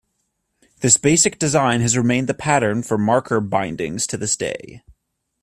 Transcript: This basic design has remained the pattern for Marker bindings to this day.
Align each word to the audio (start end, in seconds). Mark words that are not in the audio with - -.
This 0.79 0.97
basic 0.97 1.37
design 1.37 1.81
has 1.81 1.95
remained 1.95 2.27
the 2.27 2.33
pattern 2.33 2.81
for 2.81 2.97
Marker 2.97 3.39
bindings 3.39 4.07
to 4.07 4.17
this 4.17 4.35
day. 4.35 4.81